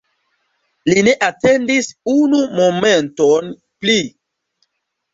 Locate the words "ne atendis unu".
1.07-2.41